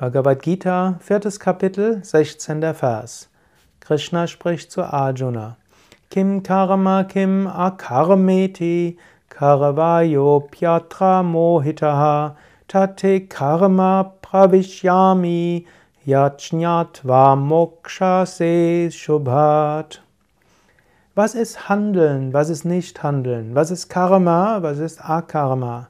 [0.00, 2.62] Bhagavad Gita, viertes Kapitel, 16.
[2.72, 3.28] Vers.
[3.80, 5.58] Krishna spricht zu Arjuna.
[6.08, 8.96] Kim karma kim akarmeti
[9.28, 12.34] karavayo pyatra mohitaha
[12.66, 15.66] tate karma pravishyami
[16.06, 19.98] yajñatva moksha se shubhat.
[21.14, 22.32] Was ist Handeln?
[22.32, 23.54] Was ist nicht Handeln?
[23.54, 24.62] Was ist Karma?
[24.62, 25.88] Was ist Akarma?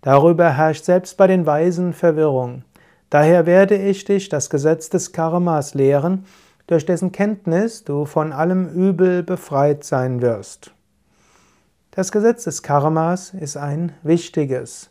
[0.00, 2.64] Darüber herrscht selbst bei den Weisen Verwirrung.
[3.12, 6.24] Daher werde ich dich das Gesetz des Karmas lehren,
[6.66, 10.72] durch dessen Kenntnis du von allem Übel befreit sein wirst.
[11.90, 14.88] Das Gesetz des Karmas ist ein wichtiges.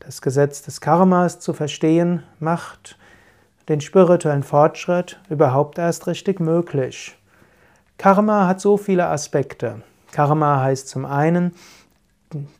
[0.00, 2.98] Das Gesetz des Karmas zu verstehen macht
[3.68, 7.16] den spirituellen Fortschritt überhaupt erst richtig möglich.
[7.98, 9.80] Karma hat so viele Aspekte.
[10.10, 11.54] Karma heißt zum einen,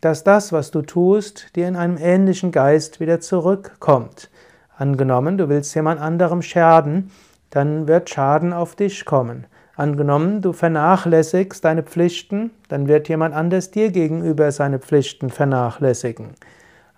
[0.00, 4.30] dass das, was du tust, dir in einem ähnlichen Geist wieder zurückkommt.
[4.76, 7.10] Angenommen, du willst jemand anderem schaden,
[7.50, 9.46] dann wird Schaden auf dich kommen.
[9.76, 16.34] Angenommen, du vernachlässigst deine Pflichten, dann wird jemand anders dir gegenüber seine Pflichten vernachlässigen.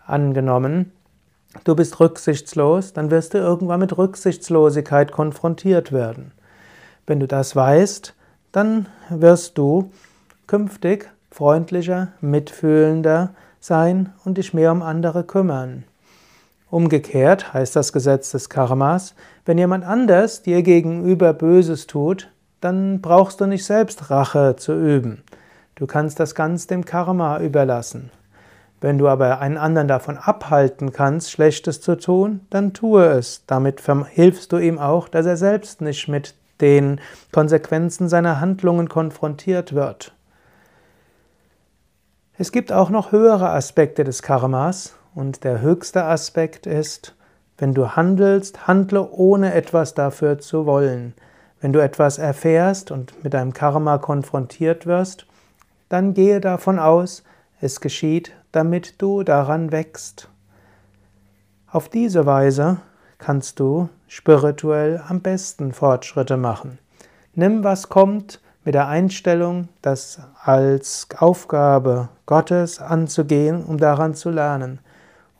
[0.06, 0.92] Angenommen,
[1.64, 6.32] du bist rücksichtslos, dann wirst du irgendwann mit Rücksichtslosigkeit konfrontiert werden.
[7.06, 8.14] Wenn du das weißt,
[8.52, 9.90] dann wirst du
[10.46, 15.84] künftig freundlicher, mitfühlender sein und dich mehr um andere kümmern.
[16.68, 19.14] Umgekehrt heißt das Gesetz des Karmas,
[19.44, 25.22] wenn jemand anders dir gegenüber Böses tut, dann brauchst du nicht selbst Rache zu üben.
[25.76, 28.10] Du kannst das ganz dem Karma überlassen.
[28.80, 33.44] Wenn du aber einen anderen davon abhalten kannst, Schlechtes zu tun, dann tue es.
[33.46, 37.00] Damit hilfst du ihm auch, dass er selbst nicht mit den
[37.32, 40.12] Konsequenzen seiner Handlungen konfrontiert wird.
[42.38, 47.14] Es gibt auch noch höhere Aspekte des Karmas und der höchste Aspekt ist,
[47.56, 51.14] wenn du handelst, handle ohne etwas dafür zu wollen.
[51.58, 55.26] Wenn du etwas erfährst und mit deinem Karma konfrontiert wirst,
[55.88, 57.24] dann gehe davon aus,
[57.62, 60.28] es geschieht, damit du daran wächst.
[61.72, 62.76] Auf diese Weise
[63.16, 66.78] kannst du spirituell am besten Fortschritte machen.
[67.34, 74.80] Nimm, was kommt, mit der Einstellung, das als Aufgabe Gottes anzugehen, um daran zu lernen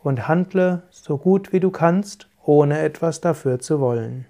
[0.07, 4.25] und handle so gut wie du kannst, ohne etwas dafür zu wollen.